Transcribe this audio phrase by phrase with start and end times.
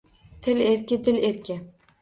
[0.47, 1.61] Til erki- dil erki